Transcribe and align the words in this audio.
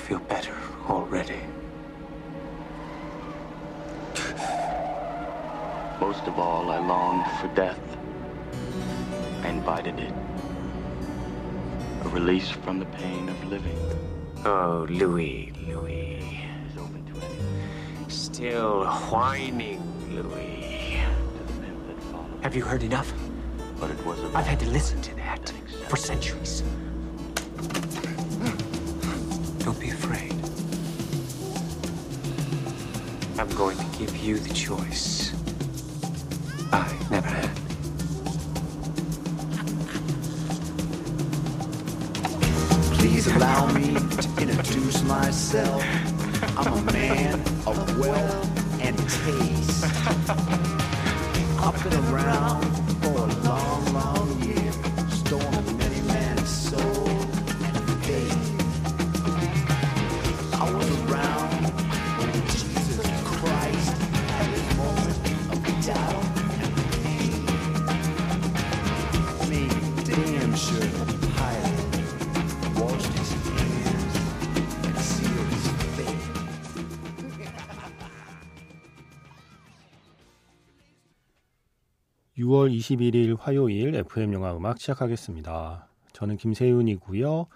feel 0.00 0.18
better 0.20 0.56
already. 0.88 1.40
Most 6.00 6.26
of 6.26 6.38
all, 6.38 6.70
I 6.70 6.78
longed 6.78 7.26
for 7.40 7.48
death. 7.54 7.78
I 9.42 9.48
invited 9.48 10.00
it. 10.00 10.12
A 12.04 12.08
release 12.08 12.50
from 12.50 12.78
the 12.78 12.86
pain 12.86 13.28
of 13.28 13.44
living. 13.44 13.78
Oh, 14.44 14.86
Louis, 14.88 15.52
Louis. 15.68 16.40
is 16.70 16.78
open 16.78 17.04
to 17.12 17.26
anyone. 17.26 18.10
Still 18.10 18.86
whining, 19.10 19.82
Louis. 20.10 21.02
To 21.36 21.42
the 21.44 21.60
pimp 21.60 21.86
that 21.88 22.02
followed. 22.10 22.42
Have 22.42 22.56
you 22.56 22.62
heard 22.62 22.82
enough? 22.82 23.12
But 23.78 23.90
it 23.90 24.06
was 24.06 24.18
a 24.20 24.36
I've 24.36 24.46
had 24.46 24.60
to 24.60 24.68
listen 24.70 25.00
to 25.02 25.14
that 25.16 25.52
for 25.88 25.96
centuries. 25.96 26.62
Don't 29.60 29.78
be 29.78 29.90
afraid. 29.90 30.32
I'm 33.38 33.48
going 33.56 33.76
to 33.76 33.84
give 33.98 34.16
you 34.16 34.38
the 34.38 34.54
choice. 34.54 35.34
I 36.72 36.90
never 37.10 37.28
had. 37.28 37.50
Please 42.98 43.26
allow 43.26 43.66
me 43.72 43.94
to 43.94 44.28
introduce 44.40 45.02
myself. 45.02 45.84
I'm 46.56 46.88
a 46.88 46.92
man 46.92 47.40
of 47.66 47.98
wealth 47.98 48.80
and 48.80 48.96
taste. 48.98 49.84
I've 51.60 51.84
been 51.84 52.04
around 52.06 52.89
6월 82.40 82.74
21일 82.74 83.36
화요일 83.38 83.94
FM 83.94 84.32
영화 84.32 84.56
음악 84.56 84.78
시작하겠습니다. 84.78 85.86
저는 86.14 86.38
김세윤이고요. 86.38 87.46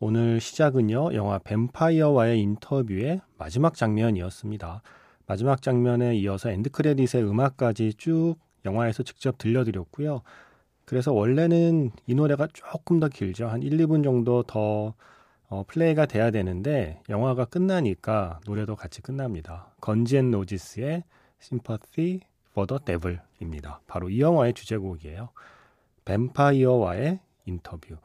오늘 0.00 0.40
시작은요. 0.40 1.14
영화 1.14 1.38
뱀파이어와의 1.38 2.38
인터뷰의 2.40 3.22
마지막 3.38 3.74
장면이었습니다. 3.74 4.82
마지막 5.26 5.62
장면에 5.62 6.14
이어서 6.16 6.50
end 6.50 6.70
credit의 6.70 7.24
음악까지 7.24 7.94
쭉 7.94 8.36
영화에서 8.66 9.02
직접 9.02 9.38
들려드렸고요. 9.38 10.20
그래서 10.84 11.12
원래는 11.12 11.90
이 12.06 12.14
노래가 12.14 12.48
조금 12.52 13.00
더 13.00 13.08
길죠. 13.08 13.48
한 13.48 13.62
1, 13.62 13.78
2분 13.78 14.04
정도 14.04 14.42
더 14.42 14.94
어, 15.48 15.64
플레이가 15.66 16.04
돼야 16.04 16.30
되는데 16.30 17.00
영화가 17.08 17.46
끝나니까 17.46 18.40
노래도 18.44 18.76
같이 18.76 19.00
끝납니다. 19.00 19.72
Guns 19.80 20.18
N' 20.18 20.30
Roses의 20.30 21.04
Sympathy 21.40 22.20
for 22.58 22.66
the 22.66 22.80
Devil입니다. 22.84 23.80
바로 23.86 24.10
이 24.10 24.20
영화의 24.20 24.54
주제곡이에요. 24.54 25.28
뱀파이어와의 26.04 27.20
인터뷰. 27.44 27.96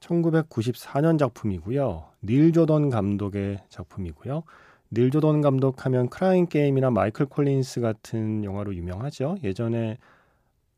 1994년 0.00 1.18
작품이고요. 1.18 2.04
닐 2.22 2.52
조던 2.52 2.90
감독의 2.90 3.62
작품이고요. 3.68 4.44
닐 4.92 5.10
조던 5.10 5.40
감독 5.40 5.84
하면 5.86 6.08
크라잉 6.08 6.46
게임이나 6.46 6.90
마이클 6.90 7.26
콜린스 7.26 7.80
같은 7.80 8.44
영화로 8.44 8.74
유명하죠. 8.74 9.36
예전에 9.42 9.98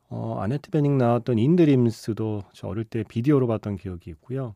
어, 0.09 0.39
아네트 0.41 0.71
베닝 0.71 0.97
나왔던 0.97 1.39
In 1.39 1.60
Dreams도 1.60 2.45
저 2.53 2.69
어릴 2.69 2.85
때 2.85 3.03
비디오로 3.03 3.47
봤던 3.49 3.77
기억이 3.77 4.11
있고요. 4.11 4.55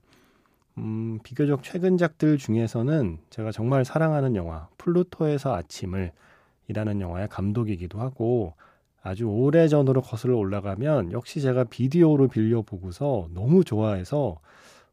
음, 0.76 1.18
비교적 1.24 1.62
최근작들 1.64 2.38
중에서는 2.38 3.18
제가 3.30 3.50
정말 3.50 3.84
사랑하는 3.84 4.36
영화 4.36 4.68
플루토에서 4.78 5.54
아침을 5.54 6.12
이라는 6.68 7.00
영화의 7.00 7.28
감독이기도 7.28 8.00
하고 8.00 8.54
아주 9.02 9.26
오래전으로 9.26 10.02
거슬러 10.02 10.36
올라가면 10.36 11.12
역시 11.12 11.40
제가 11.40 11.64
비디오로 11.64 12.28
빌려 12.28 12.62
보고서 12.62 13.28
너무 13.32 13.64
좋아해서 13.64 14.38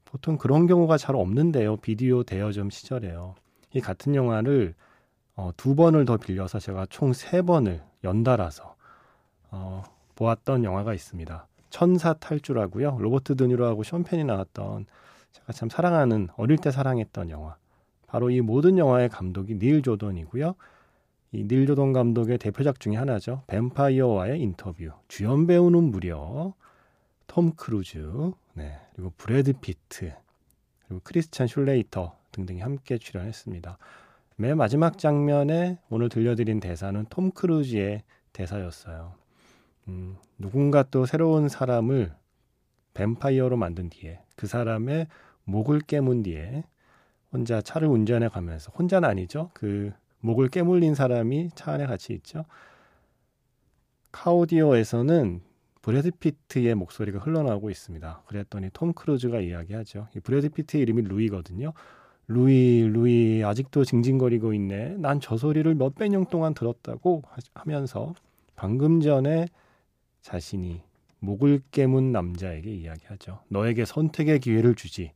보통 0.06 0.38
그런 0.38 0.68
경우가 0.68 0.98
잘 0.98 1.16
없는데요. 1.16 1.78
비디오 1.78 2.24
대여점 2.24 2.70
시절에요. 2.70 3.36
이 3.74 3.82
같은 3.82 4.16
영화를 4.16 4.74
어, 5.36 5.52
두 5.58 5.76
번을 5.76 6.06
더 6.06 6.18
빌려서 6.18 6.60
제가 6.60 6.86
총 6.90 7.12
세 7.12 7.42
번을 7.42 7.82
연달아서 8.04 8.76
어, 9.52 9.84
보았던 10.16 10.64
영화가 10.64 10.94
있습니다. 10.94 11.48
천사 11.70 12.14
탈주라고요. 12.14 12.98
로버트 13.00 13.36
드니로하고 13.36 13.84
션펜이 13.84 14.24
나왔던 14.24 14.86
제가 15.34 15.52
참 15.52 15.70
사랑하는 15.70 16.30
어릴 16.38 16.58
때 16.58 16.72
사랑했던 16.72 17.32
영화. 17.32 17.58
바로 18.08 18.30
이 18.30 18.40
모든 18.40 18.78
영화의 18.78 19.10
감독이 19.10 19.56
닐 19.60 19.82
조던이고요. 19.82 20.56
이 21.36 21.48
닐 21.48 21.68
조던 21.68 21.94
감독의 21.94 22.38
대표작 22.38 22.80
중에 22.80 22.96
하나죠. 22.96 23.44
뱀파이어와의 23.48 24.40
인터뷰. 24.42 24.92
주연 25.08 25.48
배우는 25.48 25.84
무려 25.92 26.54
톰 27.28 27.52
크루즈, 27.52 28.32
네, 28.54 28.80
그리고 28.96 29.12
브래드 29.18 29.54
피트, 29.54 30.14
그리고 30.88 31.02
크리스찬 31.04 31.48
슬레이터 31.48 32.16
등등이 32.32 32.62
함께 32.62 32.98
출연했습니다. 32.98 33.78
맨 34.38 34.58
마지막 34.58 34.98
장면에 34.98 35.80
오늘 35.90 36.10
들려드린 36.10 36.60
대사는 36.60 37.06
톰 37.10 37.32
크루즈의 37.32 38.04
대사였어요. 38.34 39.14
음, 39.88 40.18
누군가 40.38 40.84
또 40.84 41.06
새로운 41.06 41.48
사람을 41.50 42.14
뱀파이어로 42.94 43.58
만든 43.58 43.90
뒤에 43.90 44.20
그 44.36 44.48
사람의 44.48 45.08
목을 45.46 45.82
깨문 45.82 46.24
뒤에 46.24 46.64
혼자 47.32 47.62
차를 47.62 47.88
운전해 47.88 48.30
가면서 48.30 48.72
혼자는 48.78 49.08
아니죠. 49.08 49.52
그 49.54 49.92
목을 50.26 50.50
깨물린 50.50 50.96
사람이 50.96 51.52
차 51.56 51.74
안에 51.74 51.86
같이 51.86 52.14
있죠. 52.14 52.46
카오디오에서는 54.12 55.42
브래드 55.84 56.10
피트의 56.10 56.74
목소리가 56.74 57.20
흘러나오고 57.20 57.70
있습니다. 57.70 58.24
그랬더니 58.26 58.72
톰 58.74 58.94
크루즈가 58.94 59.40
이야기하죠. 59.40 60.08
이 60.16 60.20
브래드 60.20 60.50
피트의 60.50 60.82
이름이 60.82 61.04
루이거든요. 61.04 61.74
루이, 62.28 62.88
루이 62.88 63.44
아직도 63.44 63.86
징징거리고 63.86 64.54
있네. 64.54 64.96
난 64.98 65.20
저 65.20 65.38
소리를 65.38 65.76
몇백 65.76 66.10
년 66.10 66.26
동안 66.26 66.56
들었다고 66.56 67.22
하면서 67.54 68.16
방금 68.56 69.02
전에 69.02 69.48
자신이 70.22 70.82
목을 71.20 71.62
깨문 71.70 72.12
남자에게 72.12 72.74
이야기하죠. 72.74 73.42
너에게 73.50 73.86
선택의 73.86 74.40
기회를 74.40 74.74
주지. 74.74 75.12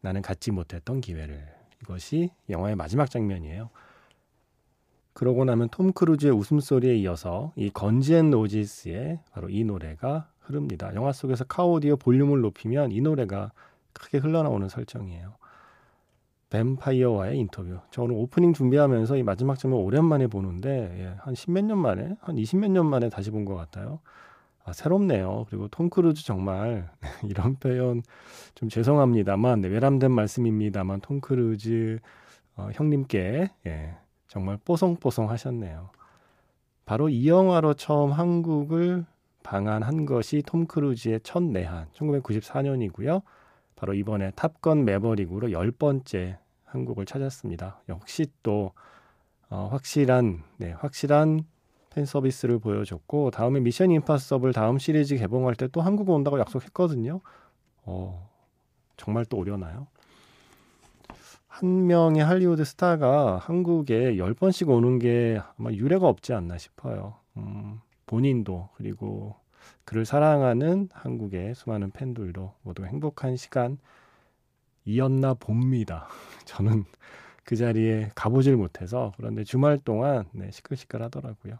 나는 0.00 0.22
갖지 0.22 0.50
못했던 0.50 1.02
기회를. 1.02 1.46
이것이 1.82 2.30
영화의 2.48 2.74
마지막 2.76 3.10
장면이에요. 3.10 3.68
그러고 5.12 5.44
나면 5.44 5.68
톰 5.70 5.92
크루즈의 5.92 6.32
웃음소리에 6.32 6.96
이어서 6.98 7.52
이 7.56 7.70
Guns 7.70 8.10
N' 8.10 8.30
Roses의 8.30 9.20
바로 9.32 9.48
이 9.50 9.64
노래가 9.64 10.28
흐릅니다. 10.40 10.94
영화 10.94 11.12
속에서 11.12 11.44
카오디오 11.44 11.96
볼륨을 11.96 12.40
높이면 12.40 12.92
이 12.92 13.00
노래가 13.00 13.52
크게 13.92 14.18
흘러나오는 14.18 14.68
설정이에요. 14.68 15.34
뱀파이어와의 16.50 17.38
인터뷰. 17.38 17.78
저 17.90 18.02
오늘 18.02 18.16
오프닝 18.16 18.54
준비하면서 18.54 19.16
이 19.16 19.22
마지막 19.22 19.58
장면 19.58 19.80
오랜만에 19.80 20.26
보는데 20.26 20.96
예, 20.98 21.14
한 21.20 21.34
십몇 21.34 21.64
년 21.64 21.78
만에, 21.78 22.16
한 22.20 22.38
이십 22.38 22.58
몇 22.58 22.70
년 22.70 22.86
만에 22.86 23.08
다시 23.08 23.30
본 23.30 23.44
것 23.44 23.54
같아요. 23.54 24.00
아, 24.64 24.72
새롭네요. 24.72 25.46
그리고 25.48 25.68
톰 25.68 25.90
크루즈 25.90 26.24
정말 26.24 26.90
이런 27.28 27.54
표현 27.56 28.02
좀 28.54 28.68
죄송합니다만 28.68 29.60
네, 29.60 29.68
외람된 29.68 30.10
말씀입니다만 30.10 31.00
톰 31.02 31.20
크루즈 31.20 31.98
어, 32.56 32.68
형님께 32.72 33.50
예, 33.66 33.96
정말 34.30 34.58
뽀송뽀송 34.64 35.28
하셨네요. 35.28 35.90
바로 36.84 37.08
이 37.08 37.28
영화로 37.28 37.74
처음 37.74 38.12
한국을 38.12 39.04
방한한 39.42 40.06
것이 40.06 40.42
톰 40.46 40.66
크루즈의 40.66 41.20
첫 41.24 41.42
내한 41.42 41.88
1994년이고요. 41.94 43.22
바로 43.74 43.92
이번에 43.92 44.30
Top 44.36 44.60
Gun 44.60 44.84
Maverick으로 44.84 45.50
열 45.50 45.72
번째 45.72 46.38
한국을 46.64 47.06
찾았습니다. 47.06 47.82
역시 47.88 48.26
또 48.44 48.70
어, 49.48 49.68
확실한 49.72 50.44
네, 50.58 50.70
확실한 50.78 51.42
팬 51.90 52.04
서비스를 52.04 52.60
보여줬고 52.60 53.32
다음에 53.32 53.58
미션 53.58 53.90
임파서블 53.90 54.52
다음 54.52 54.78
시리즈 54.78 55.16
개봉할 55.16 55.56
때 55.56 55.66
또 55.66 55.80
한국 55.80 56.08
온다고 56.08 56.38
약속했거든요. 56.38 57.20
어, 57.82 58.30
정말 58.96 59.24
또 59.24 59.38
오려나요? 59.38 59.88
한 61.60 61.86
명의 61.86 62.24
할리우드 62.24 62.64
스타가 62.64 63.36
한국에 63.36 64.16
열 64.16 64.32
번씩 64.32 64.70
오는 64.70 64.98
게 64.98 65.38
아마 65.58 65.70
유례가 65.72 66.08
없지 66.08 66.32
않나 66.32 66.56
싶어요. 66.56 67.16
음, 67.36 67.80
본인도 68.06 68.70
그리고 68.76 69.36
그를 69.84 70.06
사랑하는 70.06 70.88
한국의 70.90 71.54
수많은 71.54 71.90
팬들도 71.90 72.54
모두 72.62 72.86
행복한 72.86 73.36
시간 73.36 73.76
이었나 74.86 75.34
봅니다. 75.34 76.08
저는 76.46 76.86
그 77.44 77.56
자리에 77.56 78.10
가보질 78.14 78.56
못해서 78.56 79.12
그런데 79.18 79.44
주말 79.44 79.76
동안 79.76 80.24
네, 80.32 80.50
시끌시끌하더라고요. 80.50 81.58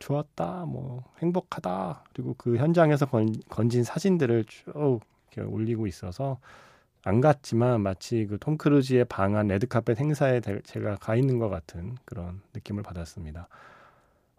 좋았다, 0.00 0.64
뭐 0.64 1.04
행복하다. 1.18 2.02
그리고 2.14 2.34
그 2.36 2.56
현장에서 2.56 3.06
건, 3.06 3.32
건진 3.48 3.84
사진들을 3.84 4.46
쭉 4.46 5.00
이렇게 5.30 5.48
올리고 5.48 5.86
있어서 5.86 6.40
안 7.02 7.20
갔지만 7.20 7.80
마치 7.80 8.26
그 8.26 8.38
톰 8.38 8.58
크루즈의 8.58 9.06
방한 9.06 9.48
레드카펫 9.48 9.98
행사에 9.98 10.40
제가 10.64 10.96
가 10.96 11.16
있는 11.16 11.38
것 11.38 11.48
같은 11.48 11.96
그런 12.04 12.42
느낌을 12.54 12.82
받았습니다. 12.82 13.48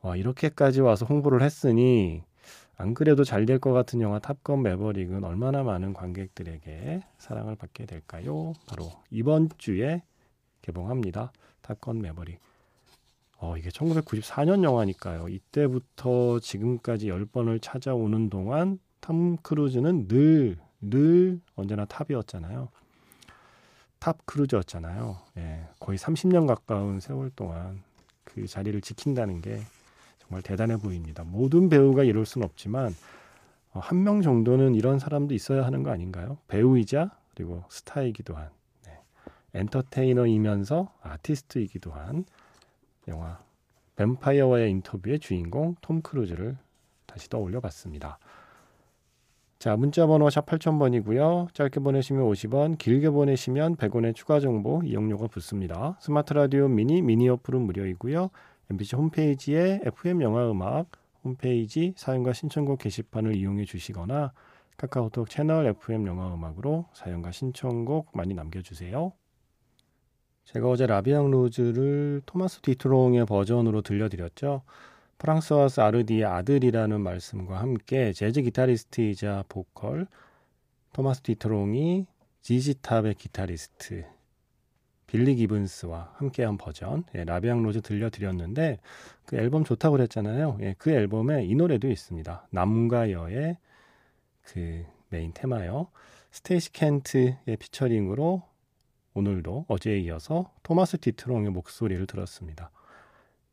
와, 0.02 0.16
이렇게까지 0.16 0.82
와서 0.82 1.06
홍보를 1.06 1.42
했으니 1.42 2.24
안 2.78 2.94
그래도 2.96 3.24
잘 3.24 3.46
될 3.46 3.60
것 3.60 3.74
같은 3.74 4.02
영화 4.02 4.20
탑건 4.20 4.64
매버릭은 4.64 5.24
얼마나 5.24 5.64
많은 5.64 5.94
관객들에게 5.94 7.02
사랑을 7.20 7.56
받게 7.56 7.86
될까요? 7.86 8.54
바로 8.68 8.92
이번 9.12 9.50
주에 9.58 10.02
개봉합니다. 10.64 11.32
Top 11.62 11.81
Gun 11.81 12.00
Maverick. 12.02 12.40
어, 13.38 13.58
이게 13.58 13.70
1994년 13.70 14.64
영화니까요. 14.64 15.28
이때부터 15.30 16.40
지금까지 16.40 17.08
10번을 17.10 17.60
찾아오는 17.62 18.30
동안 18.30 18.80
톰 19.00 19.38
크루즈는 19.38 20.08
늘, 20.08 20.58
늘 20.82 21.40
언제나 21.56 21.86
탑이었잖아요. 21.86 22.70
탑 24.00 24.26
크루즈였잖아요. 24.26 25.18
예, 25.38 25.68
거의 25.80 25.98
30년 25.98 26.48
가까운 26.48 27.00
세월 27.00 27.30
동안 27.36 27.84
그 28.24 28.48
자리를 28.48 28.82
지킨다는 28.82 29.42
게 29.42 29.62
정말 30.18 30.42
대단해 30.42 30.78
보입니다. 30.78 31.24
모든 31.24 31.70
배우가 31.70 32.04
이럴 32.04 32.26
수는 32.26 32.46
없지만 32.46 32.96
어, 33.74 33.80
한명 33.80 34.22
정도는 34.22 34.76
이런 34.76 34.98
사람도 34.98 35.34
있어야 35.34 35.66
하는 35.66 35.84
거 35.84 35.92
아닌가요? 35.92 36.40
배우이자 36.48 37.12
그리고 37.36 37.64
스타이기도 37.70 38.36
한 38.36 38.50
네. 38.86 39.00
엔터테이너이면서 39.54 40.94
아티스트이기도 41.02 41.92
한 41.92 42.26
영화 43.08 43.40
뱀파이어와의 43.98 44.72
인터뷰의 44.72 45.20
주인공 45.20 45.76
톰 45.82 46.02
크루즈를 46.02 46.58
다시 47.06 47.30
떠올려 47.30 47.60
봤습니다. 47.60 48.18
자, 49.62 49.78
문자 49.78 50.08
번호 50.08 50.28
샵 50.32 50.48
8000번이고요. 50.48 51.54
짧게 51.54 51.82
보내시면 51.82 52.24
50원, 52.24 52.80
길게 52.80 53.12
보내시면 53.12 53.76
100원의 53.76 54.16
추가 54.16 54.40
정보 54.40 54.82
이용료가 54.84 55.28
붙습니다. 55.28 56.00
스마트 56.02 56.34
라디오 56.34 56.68
미니 56.68 57.04
미니 57.04 57.30
어플은 57.30 57.62
무료이고요. 57.62 58.32
MBC 58.72 58.96
홈페이지에 58.96 59.82
FM 59.86 60.24
영화 60.24 60.50
음악 60.50 60.88
홈페이지 61.24 61.94
사연과 61.96 62.34
신청곡 62.34 62.80
게시판을 62.80 63.36
이용해 63.36 63.66
주시거나 63.66 64.34
카카오톡 64.78 65.30
채널 65.30 65.68
FM 65.68 66.08
영화 66.08 66.34
음악으로 66.34 66.88
사연과 66.94 67.30
신청곡 67.30 68.10
많이 68.16 68.34
남겨 68.34 68.64
주세요. 68.64 69.14
제가 70.46 70.70
어제 70.70 70.88
La 70.88 71.00
Vie 71.00 71.18
en 71.18 71.30
rose를 71.30 72.24
토마 72.26 72.62
뒤트롱의 72.62 73.28
버전으로 73.28 73.84
들려드렸죠. 73.84 74.64
프랑수아즈 75.22 75.82
아르디의 75.82 76.26
아들이라는 76.26 77.00
말씀과 77.00 77.60
함께 77.60 78.12
재즈 78.12 78.42
기타리스트이자 78.42 79.44
보컬 79.48 80.08
토마 80.94 81.22
뒤트롱이 81.22 82.08
ZZ 82.42 82.62
Top의 82.62 83.14
기타리스트 83.14 84.04
빌리 85.06 85.36
기븐스와 85.36 86.16
함께한 86.16 86.58
버전 86.58 87.04
예, 87.14 87.24
La 87.24 87.35
Vie 87.35 87.51
en 87.51 87.62
rose 87.62 87.82
들려드렸는데 87.82 88.80
그 89.28 89.36
앨범 89.36 89.64
좋다고 89.64 89.98
그랬잖아요. 89.98 90.58
예, 90.62 90.74
그 90.80 90.90
앨범에 90.90 91.46
이 91.46 91.54
노래도 91.54 91.88
있습니다. 91.88 92.48
남과 92.50 93.12
여의 93.12 93.58
그 94.42 94.84
메인 95.10 95.34
테마요. 95.36 95.90
스테이시 96.32 96.74
켄트의 96.74 97.58
featuring으로 97.60 98.42
오늘도 99.14 99.66
어제에 99.68 100.00
이어서 100.00 100.52
토마 100.64 100.98
뒤트롱의 100.98 101.52
목소리를 101.52 102.08
들었습니다. 102.08 102.72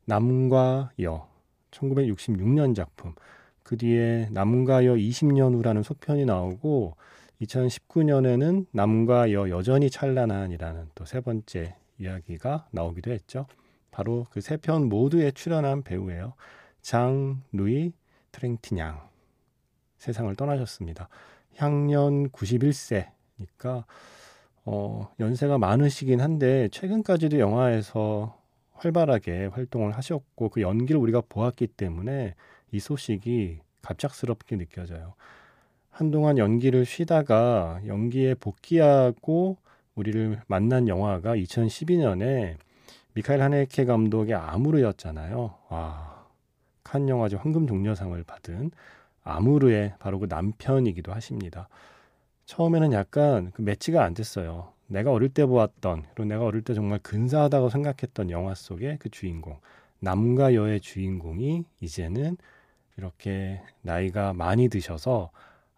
남과 0.07 0.93
여 1.03 1.29
1966년 1.71 2.75
작품 2.75 3.15
그 3.63 3.77
뒤에 3.77 4.29
남과 4.31 4.87
여 4.87 4.95
20년 4.95 5.55
후라는 5.55 5.83
속편이 5.83 6.25
나오고 6.25 6.97
2019년에는 7.43 8.67
남과 8.73 9.33
여 9.33 9.49
여전히 9.51 9.91
찬란한이라는 9.91 10.89
또 10.95 11.05
세 11.05 11.21
번째 11.21 11.77
이야기가 11.99 12.69
나오기도 12.71 13.11
했죠. 13.13 13.47
바로 13.91 14.27
그 14.31 14.41
세 14.41 14.57
편 14.57 14.89
모두에 14.89 15.31
출연한 15.33 15.83
배우예요. 15.83 16.35
장 16.81 17.43
루이 17.53 17.93
트랭티냥 18.33 19.09
세상을 19.99 20.35
떠나셨습니다. 20.37 21.09
향년 21.57 22.31
91세니까 22.31 23.85
어, 24.65 25.11
연세가 25.19 25.59
많으시긴 25.59 26.21
한데 26.21 26.69
최근까지도 26.71 27.39
영화에서 27.39 28.38
활발하게 28.79 29.47
활동을 29.47 29.93
하셨고 29.93 30.49
그 30.49 30.61
연기를 30.61 31.01
우리가 31.01 31.23
보았기 31.29 31.67
때문에 31.69 32.35
이 32.73 32.81
소식이 32.81 33.61
갑작스럽게 33.83 34.57
느껴져요. 34.57 35.15
한동안 35.91 36.39
연기를 36.39 36.85
쉬다가 36.85 37.81
연기에 37.87 38.35
복귀하고 38.35 39.57
우리를 39.95 40.41
만난 40.47 40.87
영화가 40.87 41.35
2012년에 41.37 42.57
미카엘 43.15 43.43
하네케 43.43 43.85
감독의 43.85 44.35
아무르였잖아요. 44.35 45.55
와, 45.71 46.27
칸 46.85 47.09
영화제 47.09 47.37
황금 47.37 47.67
종려상을 47.67 48.23
받은 48.23 48.71
아무르의 49.25 49.95
바로 49.99 50.21
그 50.21 50.27
남편이기도 50.29 51.13
하십니다. 51.13 51.69
처음에는 52.47 52.93
약간 52.93 53.51
그 53.53 53.63
매치가 53.63 54.05
안 54.05 54.15
됐어요. 54.15 54.73
내가 54.89 55.13
어릴 55.13 55.31
때 55.31 55.47
보았던 55.47 56.05
그리고 56.15 56.25
내가 56.27 56.45
어릴 56.47 56.63
때 56.63 56.75
정말 56.75 56.99
근사하다고 57.01 57.71
생각했던 57.71 58.31
영화 58.31 58.55
속의 58.55 58.99
그 59.01 59.11
주인공 59.11 59.61
남과 60.01 60.55
여의 60.55 60.81
주인공이 60.81 61.65
이제는 61.81 62.37
이렇게 62.99 63.63
나이가 63.83 64.33
많이 64.35 64.69
드셔서 64.69 65.31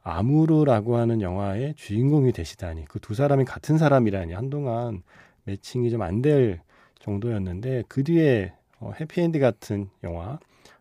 아무르라고 0.03 0.97
하는 0.97 1.21
영화의 1.23 1.75
주인공이 1.77 2.33
되시다니 2.33 2.87
그 2.87 3.01
두 3.01 3.15
사람이 3.15 3.45
같은 3.47 3.79
사람이라니 3.79 4.33
한동안 4.35 5.03
매칭이 5.45 5.91
좀 5.91 6.03
안 6.03 6.23
될 6.23 6.63
정도였는데 7.01 7.85
그 7.89 8.05
뒤에 8.05 8.53
어, 8.81 8.93
해피엔드 9.01 9.39
같은 9.41 9.91
영화 10.05 10.39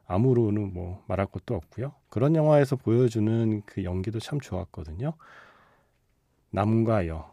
아무르는 0.07 0.74
뭐 0.74 1.03
말할 1.07 1.27
것도 1.27 1.55
없고요. 1.55 1.93
그런 2.09 2.36
영화에서 2.36 2.75
보여주는 2.77 3.62
그 3.65 3.83
연기도 3.83 4.19
참 4.19 4.39
좋았거든요. 4.39 5.13
남과 6.51 7.07
여 7.07 7.31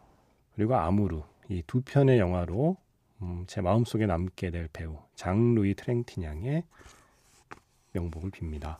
그리고 0.57 0.75
아무르 0.75 1.21
이 1.49 1.61
두 1.67 1.81
편의 1.81 2.19
영화로 2.19 2.75
음, 3.21 3.43
제 3.47 3.61
마음속에 3.61 4.05
남게 4.07 4.49
될 4.51 4.67
배우 4.73 4.97
장 5.15 5.53
루이 5.55 5.75
트랭티냥의 5.75 6.63
명복을 7.93 8.31
빕니다. 8.31 8.77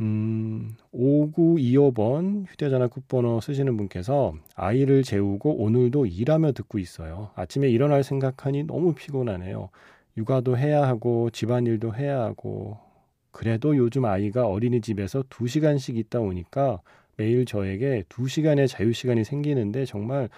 음, 0.00 0.76
5925번 0.94 2.46
휴대전화 2.48 2.88
끝번호 2.88 3.40
쓰시는 3.40 3.76
분께서 3.76 4.34
아이를 4.54 5.02
재우고 5.02 5.56
오늘도 5.62 6.06
일하며 6.06 6.52
듣고 6.52 6.78
있어요. 6.78 7.30
아침에 7.34 7.68
일어날 7.68 8.02
생각하니 8.02 8.64
너무 8.64 8.94
피곤하네요. 8.94 9.68
육아도 10.16 10.56
해야 10.56 10.86
하고 10.88 11.30
집안일도 11.30 11.94
해야 11.94 12.20
하고 12.22 12.78
그래도 13.30 13.76
요즘 13.76 14.04
아이가 14.06 14.46
어린이집에서 14.46 15.22
2시간씩 15.24 15.96
있다 15.96 16.20
오니까 16.20 16.80
매일 17.18 17.44
저에게 17.44 18.04
2시간의 18.08 18.68
자유시간이 18.68 19.24
생기는데 19.24 19.84
정말 19.84 20.28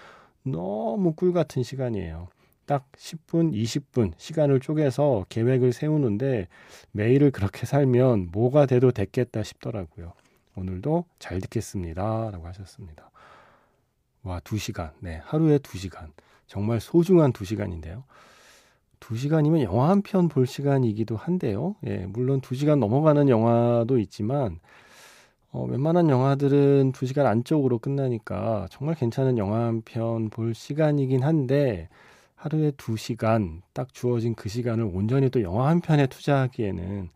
너무 0.43 1.13
꿀 1.13 1.31
같은 1.31 1.61
시간이에요. 1.63 2.27
딱 2.65 2.91
10분, 2.93 3.53
20분 3.53 4.13
시간을 4.17 4.59
쪼개서 4.59 5.25
계획을 5.29 5.73
세우는데 5.73 6.47
매일을 6.91 7.31
그렇게 7.31 7.65
살면 7.67 8.29
뭐가 8.31 8.65
돼도 8.65 8.91
됐겠다 8.91 9.43
싶더라고요. 9.43 10.13
오늘도 10.55 11.05
잘 11.19 11.39
듣겠습니다. 11.39 12.31
라고 12.31 12.47
하셨습니다. 12.47 13.11
와, 14.23 14.39
2시간. 14.39 14.91
네, 14.99 15.21
하루에 15.23 15.59
2시간. 15.59 16.11
정말 16.47 16.79
소중한 16.81 17.31
2시간인데요. 17.31 18.03
2시간이면 18.99 19.61
영화 19.63 19.89
한 19.89 20.01
편 20.01 20.27
볼 20.27 20.47
시간이기도 20.47 21.15
한데요. 21.15 21.75
예, 21.85 22.05
물론 22.07 22.41
2시간 22.41 22.79
넘어가는 22.79 23.29
영화도 23.29 23.99
있지만, 23.99 24.59
어, 25.51 25.65
웬만한 25.65 26.09
영화들은 26.09 26.93
2시간 26.93 27.25
안쪽으로 27.25 27.79
끝나니까 27.79 28.67
정말 28.71 28.95
괜찮은 28.95 29.37
영화 29.37 29.65
한 29.65 29.81
편 29.83 30.29
볼 30.29 30.53
시간이긴 30.53 31.23
한데, 31.23 31.89
하루에 32.35 32.71
두 32.77 32.97
시간 32.97 33.61
딱 33.73 33.93
주어진 33.93 34.33
그 34.35 34.49
시간을 34.49 34.85
온전히 34.85 35.29
또 35.29 35.41
영화 35.43 35.67
한 35.69 35.81
편에 35.81 36.07
투자하기에는 36.07 37.09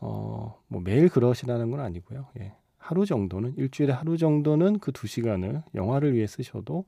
어, 0.00 0.58
뭐 0.68 0.80
매일 0.82 1.08
그러시라는 1.08 1.70
건 1.70 1.80
아니고요. 1.80 2.26
예. 2.40 2.54
하루 2.78 3.06
정도는 3.06 3.54
일주일에 3.56 3.92
하루 3.92 4.16
정도는 4.18 4.78
그두 4.80 5.06
시간을 5.06 5.62
영화를 5.74 6.14
위해 6.14 6.26
쓰셔도 6.26 6.84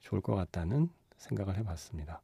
좋을 0.00 0.20
것 0.22 0.34
같다는 0.34 0.88
생각을 1.18 1.56
해 1.58 1.64
봤습니다. 1.64 2.22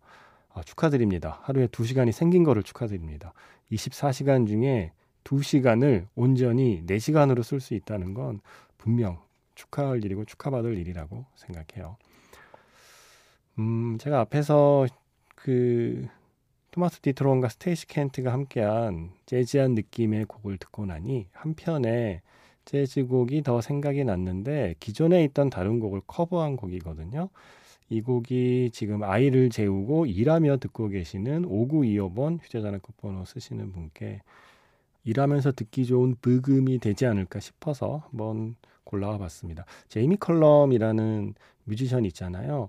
아, 0.55 0.63
축하드립니다. 0.63 1.41
하루에 1.43 1.69
두 1.69 1.85
시간이 1.85 2.13
생긴 2.13 2.45
거를 2.45 2.63
축하드립니다. 2.63 3.33
24시간 3.71 4.47
중에 4.47 4.93
두 5.29 5.43
시간을 5.43 6.07
온전히 6.15 6.83
내 6.87 6.99
시간으로 6.99 7.43
쓸 7.43 7.61
수 7.61 7.75
있다는 7.75 8.15
건 8.15 8.41
분명 8.79 9.19
축하할 9.57 10.03
일이고 10.03 10.25
축하받을 10.25 10.79
일이라고 10.79 11.27
생각해요. 11.37 11.99
음, 13.59 13.99
제가 13.99 14.21
앞에서 14.21 14.87
그 15.35 16.09
토마스 16.71 17.01
뒤트롱과 17.01 17.51
스테이시 17.51 17.89
켄트가 17.89 18.33
함께한 18.33 19.11
재즈한 19.27 19.75
느낌의 19.75 20.25
곡을 20.25 20.57
듣고 20.57 20.87
나니 20.87 21.27
한편에 21.33 22.23
재즈곡이 22.65 23.43
더 23.43 23.61
생각이 23.61 24.05
났는데 24.05 24.77
기존에 24.81 25.25
있던 25.25 25.51
다른 25.51 25.79
곡을 25.79 26.01
커버한 26.07 26.57
곡이거든요. 26.57 27.29
이 27.91 28.01
곡이 28.01 28.71
지금 28.73 29.03
아이를 29.03 29.51
재우고 29.51 30.07
일하며 30.07 30.57
듣고 30.57 30.89
계시는 30.89 31.43
5925번 31.43 32.43
휴대전화 32.43 32.79
끝번호 32.79 33.27
쓰시는 33.27 33.73
분께 33.73 34.23
일하면서 35.09 35.53
듣기 35.53 35.87
좋은 35.87 36.17
브금이 36.21 36.79
되지 36.81 37.07
않을까 37.07 37.41
싶어서 37.41 38.03
한번 38.09 38.57
골라와 38.85 39.17
봤습니다. 39.17 39.65
제이미 39.89 40.17
컬럼이라는 40.17 41.35
뮤지션 41.65 42.05
있잖아요. 42.05 42.69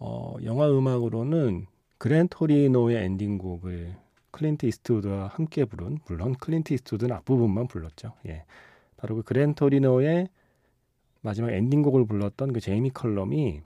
어, 0.00 0.34
영화 0.42 0.68
음악으로는 0.68 1.66
그랜 1.98 2.26
토리노의 2.26 3.04
엔딩곡을 3.04 3.94
클린트 4.32 4.66
이스트우드와 4.66 5.28
함께 5.28 5.64
부른 5.64 5.98
물론 6.08 6.34
클린트 6.34 6.72
이스트우드는 6.74 7.14
앞부분만 7.16 7.68
불렀죠. 7.68 8.14
예. 8.26 8.44
바로 8.96 9.14
그 9.14 9.22
그랜 9.22 9.54
토리노의 9.54 10.28
마지막 11.20 11.52
엔딩곡을 11.52 12.06
불렀던 12.06 12.52
그 12.52 12.60
제이미 12.60 12.90
컬럼이 12.90 13.60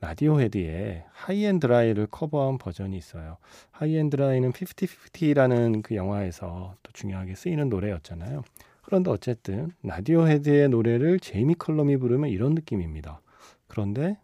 라디오 0.00 0.40
헤드의 0.40 1.04
High 1.12 1.39
and 1.39 1.59
Dry를 1.59 2.06
커버한 2.06 2.56
버전이 2.58 2.96
있어요. 2.96 3.36
High 3.72 3.95
and 3.95 4.12
Dry는 4.12 4.52
50-50라는 4.52 5.82
그 5.82 5.94
영화에서 5.94 6.74
또 6.82 6.92
중요하게 6.92 7.34
쓰이는 7.34 7.68
노래였잖아요. 7.68 8.42
그런데 8.82 9.10
어쨌든 9.10 9.70
라디오 9.82 10.26
헤드의 10.26 10.70
노래를 10.70 11.20
제이미 11.20 11.54
컬럼이 11.54 11.98
부르면 11.98 12.30
이런 12.30 12.54
느낌입니다. 12.54 13.20
그런데 13.66 14.18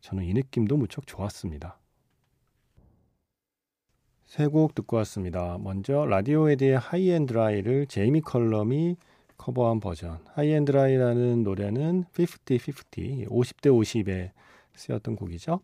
저는 0.00 0.24
이 0.24 0.34
느낌도 0.34 0.76
무척 0.76 1.06
좋았습니다. 1.06 1.78
세 4.26 4.46
곡 4.46 4.76
듣고 4.76 4.96
왔습니다. 4.98 5.58
먼저 5.58 6.06
라디오헤드의 6.06 6.78
High 6.78 7.09
and 7.09 7.32
Dry를 7.32 7.86
제이미 7.86 8.20
컬럼이 8.20 8.96
커버한 9.36 9.80
버전. 9.80 10.20
High 10.34 10.61
and 10.61 10.81
Dry라는 10.81 11.42
노래는 11.42 12.04
50-50, 12.14 13.26
50대 13.28 13.66
50에 13.72 14.30
쓰였던 14.76 15.16
곡이죠. 15.16 15.60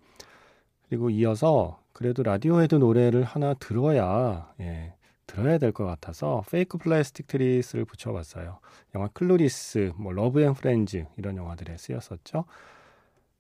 그리고 0.89 1.11
이어서 1.11 1.81
그래도 1.93 2.23
라디오헤드 2.23 2.77
노래를 2.77 3.25
하나 3.25 3.55
들어야 3.55 4.53
예, 4.61 4.95
들어야 5.27 5.59
될 5.59 5.73
것 5.73 5.85
같아서 5.85 6.45
Fake 6.51 6.79
Plastic 6.79 7.27
Trees를 7.27 7.85
붙여봤어요. 7.85 8.59
영화 8.95 9.09
Clueless, 9.09 9.93
뭐 9.97 10.13
Love 10.13 10.41
and 10.43 10.55
Friends 10.55 11.05
이런 11.17 11.37
영화들에 11.37 11.77
쓰였었죠. 11.77 12.45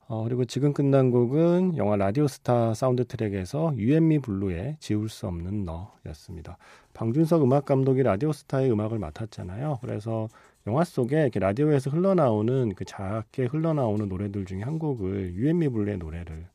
어, 0.08 0.22
그리고 0.24 0.44
지금 0.44 0.72
끝난 0.72 1.10
곡은 1.10 1.76
영화 1.76 1.96
라디오스타 1.96 2.74
사운드 2.74 3.04
트랙에서 3.06 3.74
유앤미 3.76 4.20
블루의 4.20 4.76
지울 4.78 5.08
수 5.08 5.26
없는 5.26 5.64
너였습니다. 5.64 6.58
방준석 6.94 7.42
음악 7.42 7.64
감독이 7.64 8.02
라디오스타의 8.04 8.70
음악을 8.70 8.98
맡았잖아요. 9.00 9.78
그래서 9.80 10.28
영화 10.66 10.82
속에 10.82 11.22
이렇게 11.22 11.38
라디오에서 11.38 11.90
흘러나오는 11.90 12.74
그 12.74 12.84
작게 12.84 13.44
흘러나오는 13.44 14.08
노래들 14.08 14.46
중에 14.46 14.62
한 14.62 14.78
곡을 14.78 15.34
유앤미 15.34 15.68
블루의 15.68 15.98
노래를 15.98 16.48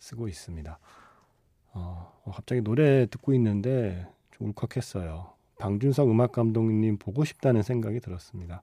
쓰고 0.00 0.26
있습니다. 0.26 0.78
어, 1.74 2.12
어, 2.24 2.30
갑자기 2.32 2.60
노래 2.60 3.06
듣고 3.06 3.32
있는데 3.34 4.06
좀 4.32 4.48
울컥했어요. 4.48 5.30
방준석 5.58 6.10
음악 6.10 6.32
감독님 6.32 6.98
보고 6.98 7.24
싶다는 7.24 7.62
생각이 7.62 8.00
들었습니다. 8.00 8.62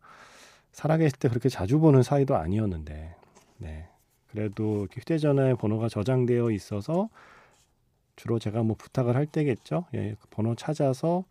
살아계실 0.73 1.17
때 1.17 1.29
그렇게 1.29 1.47
자주 1.47 1.79
보는 1.79 2.03
사이도 2.03 2.35
아니었는데, 2.35 3.15
네. 3.57 3.87
그래도 4.27 4.87
휴대전화에 4.91 5.55
번호가 5.55 5.89
저장되어 5.89 6.51
있어서 6.51 7.09
주로 8.15 8.37
제가 8.37 8.63
뭐 8.63 8.75
부탁을 8.77 9.15
할 9.15 9.25
때겠죠. 9.25 9.85
예, 9.93 10.15
그 10.19 10.27
번호 10.29 10.55
찾아서 10.55 11.23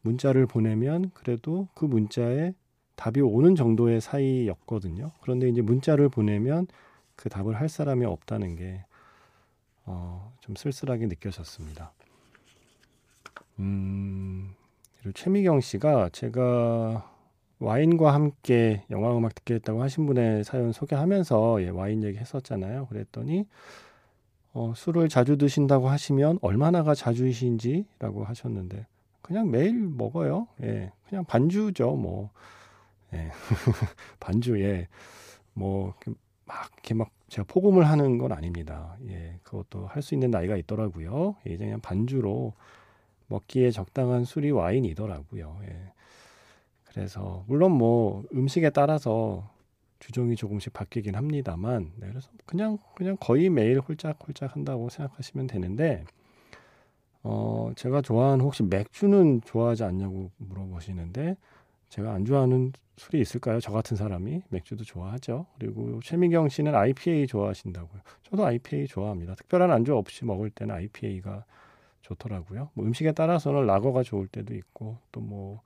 문자를 0.00 0.46
보내면 0.46 1.10
그래도 1.14 1.68
그 1.74 1.84
문자에 1.84 2.54
답이 3.02 3.20
오는 3.20 3.56
정도의 3.56 4.00
사이였거든요. 4.00 5.10
그런데 5.22 5.48
이제 5.48 5.60
문자를 5.60 6.08
보내면 6.08 6.68
그 7.16 7.28
답을 7.28 7.58
할 7.58 7.68
사람이 7.68 8.04
없다는 8.04 8.54
게, 8.54 8.84
어, 9.84 10.32
좀 10.38 10.54
쓸쓸하게 10.54 11.06
느껴졌습니다. 11.06 11.90
음, 13.58 14.54
그리고 15.00 15.14
최미경 15.14 15.60
씨가 15.60 16.10
제가 16.10 17.10
와인과 17.58 18.14
함께 18.14 18.84
영화 18.90 19.16
음악 19.16 19.34
듣겠다고 19.34 19.82
하신 19.82 20.06
분의 20.06 20.44
사연 20.44 20.70
소개하면서 20.70 21.64
예, 21.64 21.70
와인 21.70 22.04
얘기 22.04 22.18
했었잖아요. 22.18 22.86
그랬더니 22.86 23.46
어, 24.52 24.74
술을 24.76 25.08
자주 25.08 25.36
드신다고 25.36 25.88
하시면 25.88 26.38
얼마나가 26.40 26.94
자주이신지라고 26.94 28.22
하셨는데 28.22 28.86
그냥 29.22 29.50
매일 29.50 29.74
먹어요. 29.74 30.46
예, 30.62 30.92
그냥 31.08 31.24
반주죠. 31.24 31.96
뭐 31.96 32.30
예, 33.14 33.30
반주에 34.20 34.88
뭐 35.54 35.94
막 36.46 36.70
이렇게 36.74 36.94
막 36.94 37.10
제가 37.28 37.46
포금을 37.48 37.86
하는 37.88 38.18
건 38.18 38.32
아닙니다. 38.32 38.96
예, 39.08 39.38
그것도 39.42 39.86
할 39.86 40.02
수 40.02 40.14
있는 40.14 40.30
나이가 40.30 40.56
있더라고요. 40.56 41.36
예, 41.46 41.56
그냥 41.56 41.80
반주로 41.80 42.52
먹기에 43.28 43.70
적당한 43.70 44.24
술이 44.24 44.50
와인이더라고요. 44.50 45.60
예. 45.64 45.92
그래서 46.84 47.44
물론 47.48 47.72
뭐 47.72 48.24
음식에 48.34 48.70
따라서 48.70 49.50
주종이 49.98 50.36
조금씩 50.36 50.72
바뀌긴 50.72 51.14
합니다만 51.14 51.92
네, 51.96 52.08
그래서 52.08 52.30
그냥 52.44 52.78
그냥 52.94 53.16
거의 53.20 53.48
매일 53.50 53.80
홀짝홀짝 53.80 54.54
한다고 54.56 54.88
생각하시면 54.90 55.46
되는데 55.46 56.04
어 57.22 57.70
제가 57.76 58.02
좋아하는 58.02 58.44
혹시 58.44 58.62
맥주는 58.64 59.40
좋아하지 59.44 59.84
않냐고 59.84 60.30
물어보시는데 60.38 61.36
제가 61.92 62.14
안 62.14 62.24
좋아하는 62.24 62.72
술이 62.96 63.20
있을까요? 63.20 63.60
저 63.60 63.70
같은 63.70 63.98
사람이 63.98 64.42
맥주도 64.48 64.82
좋아하죠. 64.82 65.44
그리고 65.58 66.00
최민경 66.02 66.48
씨는 66.48 66.74
IPA 66.74 67.26
좋아하신다고요. 67.26 68.00
저도 68.22 68.46
IPA 68.46 68.86
좋아합니다. 68.86 69.34
특별한 69.34 69.70
안주 69.70 69.94
없이 69.94 70.24
먹을 70.24 70.48
때는 70.48 70.74
IPA가 70.74 71.44
좋더라고요. 72.00 72.70
뭐 72.72 72.86
음식에 72.86 73.12
따라서는 73.12 73.66
라거가 73.66 74.02
좋을 74.04 74.26
때도 74.26 74.54
있고 74.54 74.96
또뭐 75.12 75.60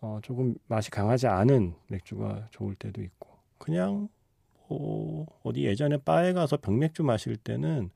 어, 0.00 0.20
조금 0.22 0.54
맛이 0.68 0.90
강하지 0.90 1.26
않은 1.26 1.74
맥주가 1.88 2.48
좋을 2.50 2.74
때도 2.74 3.02
있고 3.02 3.28
그냥 3.58 4.08
뭐 4.68 5.26
어디 5.42 5.64
예전에 5.66 5.98
바에 5.98 6.32
가서 6.32 6.56
병맥주 6.56 7.02
마실 7.02 7.36
때는 7.36 7.90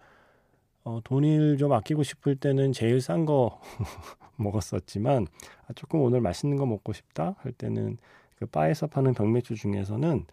어, 0.85 1.01
돈을 1.05 1.59
좀 1.59 1.73
아끼고 1.73 2.03
싶을 2.03 2.37
때는 2.37 2.73
제일 2.73 3.01
싼 3.01 3.27
거 3.27 3.61
먹었었지만 4.37 5.27
아, 5.69 5.73
조금 5.75 6.01
오늘 6.01 6.21
맛있는 6.21 6.57
거 6.57 6.67
먹고 6.67 6.93
싶다 6.93 7.37
할 7.39 7.53
때는 7.53 7.99
그 8.37 8.47
바에서 8.47 8.87
파는 8.87 9.15
병맥주 9.15 9.55
중에서는 9.57 10.27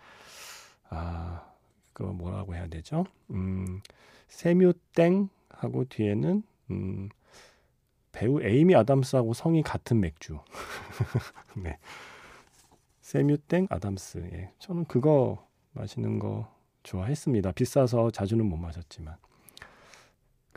아 0.90 1.48
그 1.98 2.04
뭐라고 2.04 2.54
해야 2.54 2.68
되죠? 2.68 3.06
음, 3.32 3.82
세뮤땡 4.28 5.30
하고 5.50 5.84
뒤에는 5.86 6.44
음, 6.70 7.10
배우 8.12 8.40
에이미 8.40 8.76
아담스하고 8.76 9.34
성이 9.34 9.64
같은 9.64 10.00
맥주. 10.00 10.40
네. 11.58 11.80
세뮤땡 13.02 13.66
아담스. 13.72 14.30
예. 14.32 14.52
저는 14.60 14.86
그거 14.86 15.44
마시는 15.72 16.20
거 16.20 16.54
좋아했습니다. 16.84 17.54
비싸서 17.54 18.12
자주는 18.12 18.46
못 18.46 18.58
마셨지만. 18.58 19.16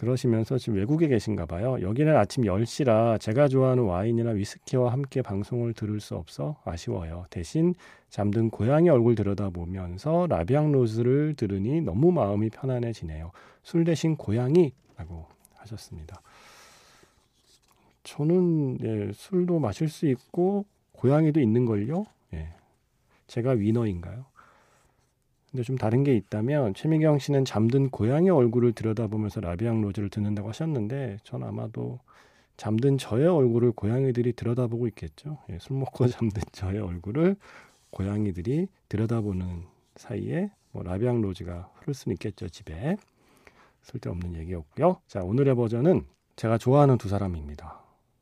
그러시면서 0.00 0.56
지금 0.56 0.78
외국에 0.78 1.08
계신가 1.08 1.44
봐요. 1.44 1.76
여기는 1.82 2.16
아침 2.16 2.44
10시라 2.44 3.20
제가 3.20 3.48
좋아하는 3.48 3.82
와인이나 3.82 4.30
위스키와 4.30 4.92
함께 4.92 5.20
방송을 5.20 5.74
들을 5.74 6.00
수 6.00 6.16
없어 6.16 6.56
아쉬워요. 6.64 7.26
대신 7.28 7.74
잠든 8.08 8.48
고양이 8.48 8.88
얼굴 8.88 9.14
들여다보면서 9.14 10.26
라비앙 10.30 10.72
로즈를 10.72 11.34
들으니 11.34 11.82
너무 11.82 12.12
마음이 12.12 12.48
편안해지네요. 12.48 13.30
술 13.62 13.84
대신 13.84 14.16
고양이라고 14.16 15.26
하셨습니다. 15.56 16.22
저는 18.02 18.78
예, 18.82 19.12
술도 19.12 19.58
마실 19.58 19.90
수 19.90 20.06
있고 20.06 20.64
고양이도 20.92 21.40
있는 21.40 21.66
걸요. 21.66 22.06
예. 22.32 22.48
제가 23.26 23.50
위너인가요? 23.50 24.24
근데 25.50 25.64
좀 25.64 25.76
다른 25.76 26.04
게 26.04 26.14
있다면 26.14 26.74
최미경 26.74 27.18
씨는 27.18 27.44
잠든 27.44 27.90
고양이 27.90 28.30
얼굴을 28.30 28.72
들여다보면서 28.72 29.40
라비앙 29.40 29.80
로즈를 29.80 30.08
듣는다고 30.08 30.48
하셨는데 30.48 31.18
전 31.24 31.42
아마도 31.42 31.98
잠든 32.56 32.98
저의 32.98 33.26
얼굴을 33.26 33.72
고양이들이 33.72 34.34
들여다보고 34.34 34.86
있겠죠. 34.88 35.38
예, 35.50 35.58
술 35.58 35.76
먹고 35.78 36.06
잠든 36.08 36.42
저의 36.52 36.78
얼굴을 36.78 37.36
고양이들이 37.90 38.68
들여다보는 38.88 39.64
사이에 39.96 40.50
뭐 40.70 40.84
라비앙 40.84 41.20
로즈가 41.20 41.70
흐를 41.74 41.94
수는 41.94 42.14
있겠죠 42.14 42.48
집에 42.48 42.96
쓸데없는 43.82 44.36
얘기였고요. 44.36 44.98
자 45.08 45.24
오늘의 45.24 45.56
버전은 45.56 46.04
제가 46.36 46.58
좋아하는 46.58 46.96
두 46.96 47.08
사람입니다. 47.08 47.80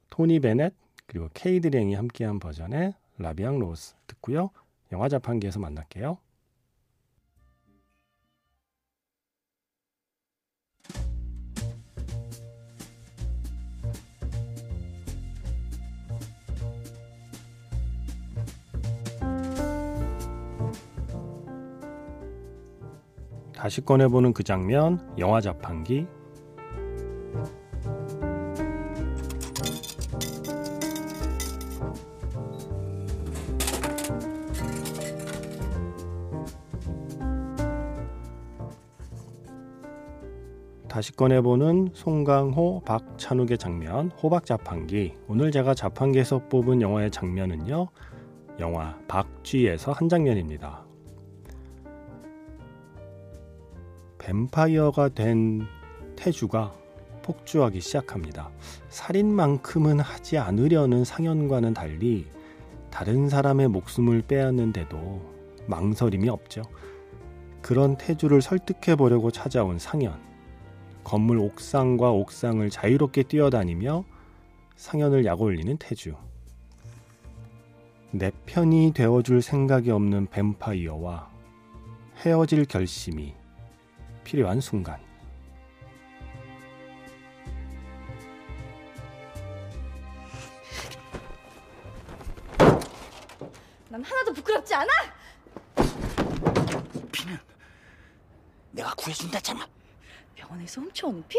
토니 0.09 0.41
베넷 0.41 0.73
그리고 1.07 1.29
케이드 1.35 1.69
랭이 1.69 1.95
함께한 1.95 2.39
버전의 2.39 2.95
라비앙 3.19 3.59
로스 3.59 3.97
듣고요. 4.07 4.51
영화 4.93 5.09
자판기에서 5.09 5.61
만날게요. 5.61 6.17
다시 23.59 23.81
꺼내보는 23.81 24.35
그 24.35 24.45
장면, 24.45 25.01
영화 25.19 25.41
자판기. 25.41 26.07
다시 40.89 41.11
꺼내보는 41.17 41.89
송강호, 41.95 42.83
박찬욱의 42.85 43.59
장면, 43.59 44.13
호박 44.23 44.47
자판기. 44.47 45.15
오늘 45.27 45.51
제가 45.51 45.75
자판기에서 45.75 46.47
뽑은 46.49 46.81
영화의 46.81 47.11
장면은요, 47.11 47.89
영화 48.61 48.97
박쥐에서 49.09 49.91
한 49.91 50.09
장면입니다. 50.09 50.88
뱀파이어가 54.29 55.09
된 55.09 55.67
태주가 56.15 56.75
폭주하기 57.23 57.81
시작합니다. 57.81 58.51
살인만큼은 58.91 60.01
하지 60.01 60.37
않으려는 60.37 61.03
상현과는 61.03 61.73
달리 61.73 62.27
다른 62.91 63.31
사람의 63.31 63.69
목숨을 63.69 64.21
빼앗는데도 64.21 65.23
망설임이 65.67 66.29
없죠. 66.29 66.61
그런 67.63 67.97
태주를 67.97 68.43
설득해 68.43 68.97
보려고 68.97 69.31
찾아온 69.31 69.79
상현. 69.79 70.21
건물 71.05 71.39
옥상과 71.39 72.11
옥상을 72.11 72.69
자유롭게 72.69 73.23
뛰어다니며 73.23 74.05
상현을 74.77 75.25
약올리는 75.25 75.75
태주. 75.79 76.15
내 78.11 78.31
편이 78.45 78.93
되어줄 78.95 79.41
생각이 79.41 79.91
없는 79.91 80.27
뱀파이어와 80.27 81.31
헤어질 82.19 82.67
결심이 82.67 83.35
필요한 84.29 84.61
순간. 84.61 85.01
난 93.89 94.05
하나도 94.05 94.35
부끄럽지 94.35 94.75
않아! 94.75 94.93
피는 97.11 97.39
내가 98.73 98.93
구해준다잖아. 98.97 99.67
병원에서 100.35 100.83
훔쳐온 100.83 101.25
피? 101.27 101.39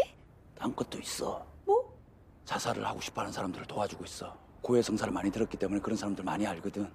딴 0.58 0.74
것도 0.74 0.98
있어. 0.98 1.46
뭐? 1.64 1.96
자살을 2.44 2.84
하고 2.84 3.00
싶어하는 3.00 3.32
사람들을 3.32 3.66
도와주고 3.66 4.04
있어. 4.04 4.36
고해 4.62 4.82
성사를 4.82 5.12
많이 5.12 5.30
들었기 5.30 5.56
때문에 5.56 5.80
그런 5.80 5.96
사람들 5.96 6.24
많이 6.24 6.44
알거든. 6.44 6.92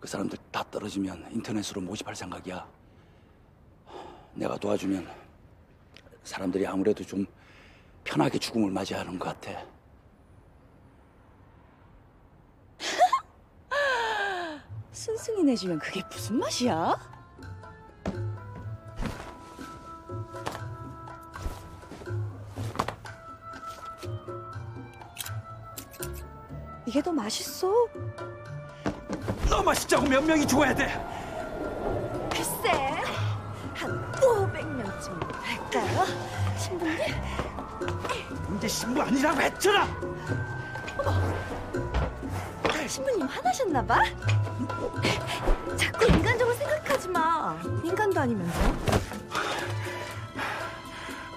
그 0.00 0.08
사람들 0.08 0.36
다 0.50 0.64
떨어지면 0.68 1.30
인터넷으로 1.30 1.80
모집할 1.80 2.16
생각이야. 2.16 2.83
내가 4.34 4.58
도와주면 4.58 5.08
사람들이 6.24 6.66
아무래도 6.66 7.04
좀 7.04 7.24
편하게 8.02 8.38
죽음을 8.38 8.70
맞이하는 8.70 9.18
것 9.18 9.40
같아. 9.40 9.64
순승이 14.92 15.42
내주면 15.44 15.78
그게 15.78 16.02
무슨 16.10 16.38
맛이야? 16.38 17.14
이게 26.86 27.02
더 27.02 27.12
맛있어. 27.12 27.72
너 29.48 29.62
맛있자고 29.62 30.06
몇 30.06 30.22
명이 30.22 30.46
죽어야 30.46 30.74
돼? 30.74 31.13
할까요? 35.94 36.06
신부님? 36.58 36.98
이제 38.56 38.68
신부 38.68 39.02
아니라고 39.02 39.40
했잖아. 39.40 39.86
신부님 42.86 43.26
화나셨나 43.26 43.84
봐? 43.86 43.98
자꾸 45.76 46.06
인간적으로 46.06 46.54
생각하지 46.56 47.08
마. 47.08 47.58
인간도 47.82 48.20
아니면서. 48.20 48.60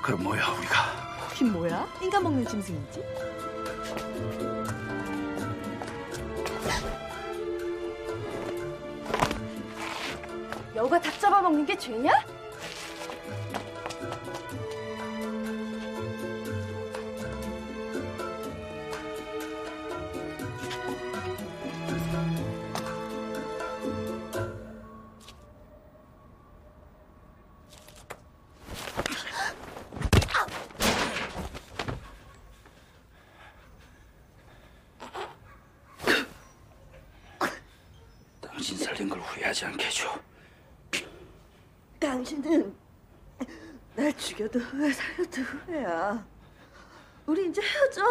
그럼 0.02 0.24
뭐야 0.24 0.48
우리가? 0.50 0.76
우린 1.32 1.54
뭐야? 1.54 1.88
인간 2.02 2.24
먹는 2.24 2.46
짐승이지? 2.48 3.04
여가 10.76 11.00
닭 11.02 11.20
잡아먹는 11.20 11.66
게 11.66 11.78
죄냐? 11.78 12.12
당신 38.58 38.76
살린 38.76 39.08
걸 39.08 39.20
후회하지 39.20 39.66
않게 39.66 39.86
해줘. 39.86 40.20
당신은 42.00 42.76
날 43.96 44.18
죽여도 44.18 44.58
후회, 44.58 44.92
살려도 44.92 45.42
후회야. 45.44 46.28
우리 47.28 47.50
이제 47.50 47.62
헤어져. 47.62 48.02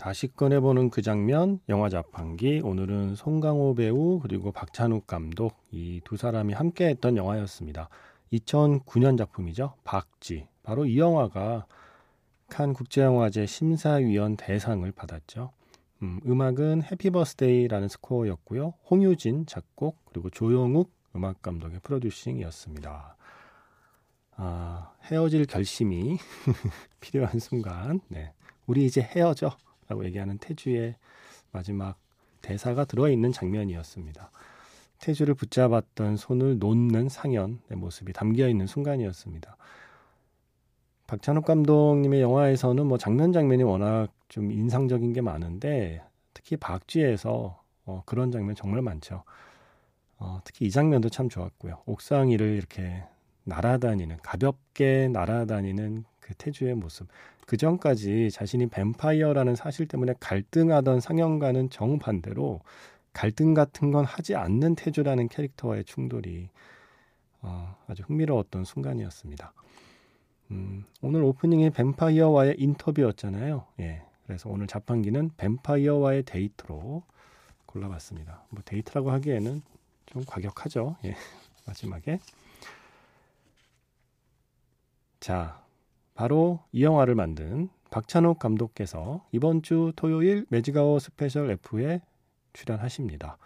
다시 0.00 0.28
꺼내보는 0.28 0.88
그 0.88 1.02
장면, 1.02 1.60
영화 1.68 1.90
자판기. 1.90 2.62
오늘은 2.64 3.16
송강호 3.16 3.74
배우 3.74 4.18
그리고 4.18 4.50
박찬욱 4.50 5.06
감독 5.06 5.58
이 5.72 6.00
두 6.04 6.16
사람이 6.16 6.54
함께했던 6.54 7.18
영화였습니다. 7.18 7.90
2009년 8.32 9.18
작품이죠. 9.18 9.74
박쥐. 9.84 10.46
바로 10.62 10.86
이 10.86 10.98
영화가 10.98 11.66
칸 12.48 12.72
국제영화제 12.72 13.44
심사위원 13.44 14.38
대상을 14.38 14.90
받았죠. 14.90 15.52
음, 16.02 16.18
음악은 16.26 16.84
해피버스데이라는 16.84 17.88
스코어였고요. 17.88 18.72
홍유진 18.90 19.44
작곡 19.44 19.98
그리고 20.06 20.30
조영욱 20.30 20.90
음악 21.14 21.42
감독의 21.42 21.80
프로듀싱이었습니다. 21.82 23.16
아, 24.36 24.92
헤어질 25.04 25.44
결심이 25.44 26.16
필요한 27.00 27.38
순간, 27.38 28.00
네. 28.08 28.32
우리 28.66 28.86
이제 28.86 29.02
헤어져. 29.02 29.50
라고 29.90 30.04
얘기하는 30.04 30.38
태주의 30.38 30.94
마지막 31.50 31.98
대사가 32.40 32.84
들어있는 32.84 33.32
장면이었습니다. 33.32 34.30
태주를 35.00 35.34
붙잡았던 35.34 36.16
손을 36.16 36.58
놓는 36.58 37.08
상현의 37.08 37.76
모습이 37.76 38.12
담겨 38.12 38.48
있는 38.48 38.66
순간이었습니다. 38.66 39.56
박찬욱 41.08 41.44
감독님의 41.44 42.22
영화에서는 42.22 42.86
뭐 42.86 42.98
장면 42.98 43.32
장면이 43.32 43.64
워낙 43.64 44.08
좀 44.28 44.52
인상적인 44.52 45.12
게 45.12 45.20
많은데 45.20 46.02
특히 46.34 46.56
박쥐에서 46.56 47.60
어, 47.86 48.02
그런 48.06 48.30
장면 48.30 48.54
정말 48.54 48.80
많죠. 48.82 49.24
어, 50.18 50.40
특히 50.44 50.66
이 50.66 50.70
장면도 50.70 51.08
참 51.08 51.28
좋았고요. 51.28 51.82
옥상 51.86 52.28
위를 52.28 52.54
이렇게 52.54 53.02
날아다니는 53.44 54.18
가볍게 54.22 55.08
날아다니는 55.08 56.04
그 56.20 56.34
태주의 56.34 56.74
모습. 56.74 57.08
그 57.46 57.56
전까지 57.56 58.30
자신이 58.30 58.68
뱀파이어라는 58.68 59.56
사실 59.56 59.88
때문에 59.88 60.14
갈등하던 60.20 61.00
상영과는 61.00 61.70
정반대로 61.70 62.60
갈등 63.12 63.54
같은 63.54 63.90
건 63.90 64.04
하지 64.04 64.36
않는 64.36 64.76
태주라는 64.76 65.28
캐릭터와의 65.28 65.84
충돌이 65.84 66.48
어, 67.42 67.76
아주 67.88 68.02
흥미로웠던 68.04 68.64
순간이었습니다. 68.64 69.52
음, 70.52 70.84
오늘 71.00 71.22
오프닝이 71.24 71.70
뱀파이어와의 71.70 72.56
인터뷰였잖아요. 72.58 73.66
예. 73.80 74.02
그래서 74.26 74.48
오늘 74.48 74.66
자판기는 74.66 75.30
뱀파이어와의 75.36 76.24
데이트로 76.24 77.02
골라봤습니다. 77.66 78.44
뭐 78.50 78.62
데이트라고 78.64 79.10
하기에는 79.10 79.62
좀 80.06 80.24
과격하죠. 80.24 80.96
예. 81.04 81.16
마지막에. 81.66 82.20
자, 85.20 85.62
바로 86.14 86.60
이 86.72 86.82
영화를 86.82 87.14
만든 87.14 87.68
박찬욱 87.90 88.38
감독께서 88.38 89.24
이번 89.32 89.62
주 89.62 89.92
토요일 89.96 90.46
Magic 90.48 90.98
Hour 90.98 91.17
Special 91.17 91.50
F에 91.50 92.00
출연하십니다. 92.52 93.36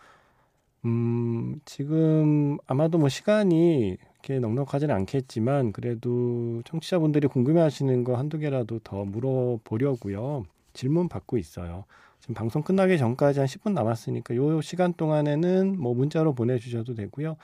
음, 0.84 1.60
지금 1.64 2.58
아마도 2.66 2.98
뭐 2.98 3.08
시간이 3.08 3.96
이렇게 4.14 4.38
넉넉하지는 4.38 4.94
않겠지만 4.94 5.72
그래도 5.72 6.62
청취자분들이 6.64 7.26
궁금해 7.28 7.60
하시는 7.60 8.04
거 8.04 8.16
한두 8.16 8.38
개라도 8.38 8.78
더 8.80 9.04
물어보려고요. 9.04 10.44
질문 10.74 11.08
받고 11.08 11.38
있어요. 11.38 11.84
지금 12.20 12.34
방송 12.34 12.62
끝나기 12.62 12.98
전까지 12.98 13.38
한 13.40 13.46
10분 13.46 13.72
남았으니까 13.72 14.36
요 14.36 14.60
시간 14.60 14.92
동안에는 14.94 15.78
뭐 15.78 15.94
문자로 15.94 16.34
보내주셔도 16.34 16.94
되고요. 16.94 17.36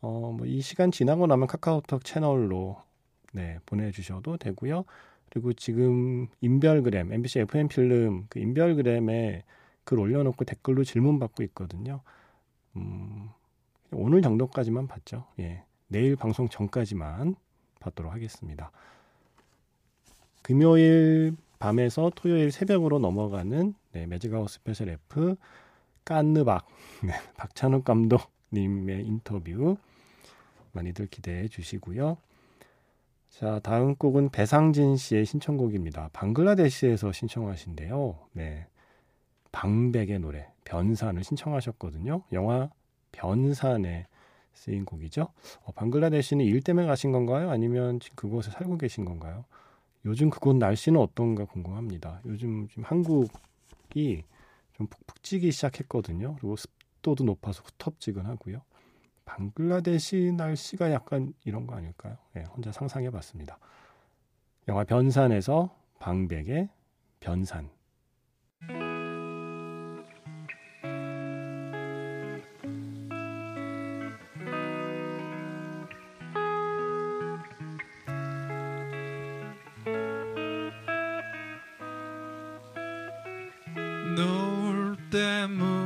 어, 0.00 0.34
뭐 0.36 0.46
이 0.46 0.60
시간 0.60 0.90
지나고 0.90 1.26
나면 1.26 1.46
카카오톡 1.46 2.04
채널로 2.04 2.76
네, 3.32 3.58
보내주셔도 3.66 4.36
되고요. 4.36 4.84
그리고 5.30 5.52
지금 5.52 6.28
인별그램, 6.40 7.12
MBC 7.12 7.40
FM 7.40 7.68
Film 7.68 8.26
그 8.28 8.38
인별그램에 8.38 9.44
글 9.84 9.98
올려놓고 9.98 10.44
댓글로 10.44 10.84
질문 10.84 11.18
받고 11.18 11.42
있거든요. 11.44 12.00
음, 12.76 13.28
오늘 13.92 14.22
정도까지만 14.22 14.86
받죠. 14.86 15.26
예. 15.40 15.64
내일 15.88 16.16
방송 16.16 16.48
전까지만 16.48 17.34
받도록 17.80 18.12
하겠습니다. 18.12 18.70
금요일 20.42 21.36
밤에서 21.58 22.10
토요일 22.14 22.50
새벽으로 22.50 22.98
넘어가는 22.98 23.74
네, 23.92 24.06
Magic 24.06 24.29
Hour 24.29 24.48
Special 24.50 24.88
F 24.88 25.36
깐느박 26.04 26.66
네, 27.04 27.12
박찬욱 27.36 27.84
감독님의 27.84 29.06
인터뷰 29.06 29.76
많이들 30.72 31.06
기대해 31.06 31.48
주시고요. 31.48 32.16
자, 33.32 33.60
다음 33.60 33.96
곡은 33.96 34.28
배상진 34.28 34.96
씨의 34.96 35.24
신청곡입니다. 35.24 36.10
방글라데시에서 36.12 37.12
신청하신데요. 37.12 38.18
네. 38.32 38.66
방백의 39.52 40.18
노래 40.18 40.48
변산을 40.64 41.24
신청하셨거든요. 41.24 42.24
영화 42.32 42.68
변산에 43.10 44.06
쓰인 44.52 44.84
곡이죠. 44.84 45.28
어, 45.64 45.72
방글라데시는 45.72 46.44
일 46.44 46.60
때문에 46.60 46.86
가신 46.86 47.10
건가요? 47.10 47.50
아니면 47.50 48.00
지금 48.00 48.16
그곳에 48.16 48.50
살고 48.50 48.76
계신 48.76 49.06
건가요? 49.06 49.46
요즘 50.04 50.28
그곳 50.28 50.56
날씨는 50.56 51.00
어떤가 51.00 51.46
궁금합니다. 51.46 52.20
요즘 52.26 52.68
지금 52.68 52.84
한국이 52.84 54.24
좀 54.74 54.86
푹푹 54.86 55.22
찌기 55.22 55.52
시작했거든요. 55.52 56.36
그리고 56.38 56.56
습도도 56.56 57.24
높아서 57.24 57.62
후텁지근하고요. 57.62 58.60
방글라데시 59.24 60.32
날씨가 60.36 60.92
약간 60.92 61.32
이런 61.44 61.66
거 61.66 61.74
아닐까요? 61.76 62.16
네, 62.34 62.44
혼자 62.44 62.72
상상해 62.72 63.10
봤습니다. 63.10 63.58
영화 64.68 64.84
변산에서 64.84 65.76
방백의 65.98 66.68
변산. 67.20 67.70
노을 84.16 84.96
때문에 85.10 85.81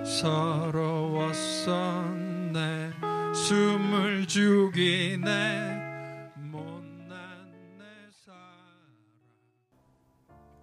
서러웠었네. 0.05 1.31
숨을 3.33 4.27
죽이네. 4.27 5.81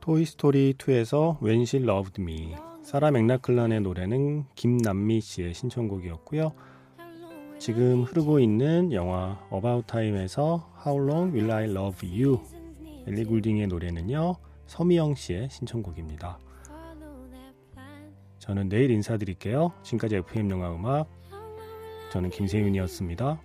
토이스토리 0.00 0.74
2에서 0.78 1.42
When 1.42 1.62
She 1.62 1.85
Loved 1.85 2.22
Me 2.22 2.54
사라 2.90 3.12
맥락클란의 3.12 3.83
노래는 3.83 4.46
김남미 4.57 5.20
씨의 5.20 5.55
신청곡이었고요. 5.55 6.53
지금 7.61 8.03
흐르고 8.03 8.40
있는 8.40 8.92
영화 8.92 9.40
About 9.53 9.87
Time에서 9.87 10.68
How 10.85 11.09
Long 11.09 11.33
Will 11.33 11.53
I 11.53 11.70
Love 11.70 12.20
You 12.20 12.40
엘리 13.07 13.26
굴딩의 13.26 13.68
노래는요. 13.68 14.35
서미영 14.66 15.14
씨의 15.14 15.50
신청곡입니다. 15.50 16.40
저는 18.40 18.68
내일 18.68 18.90
인사드릴게요. 18.90 19.72
지금까지 19.85 20.16
FM 20.16 20.50
영화 20.50 20.74
음악 20.74 21.09
저는 22.11 22.31
김세윤이었습니다. 22.31 23.40